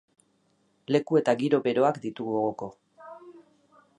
Leku 0.95 1.19
eta 1.19 1.35
giro 1.43 1.59
beroak 1.69 2.01
ditu 2.07 2.27
gogoko. 2.31 2.73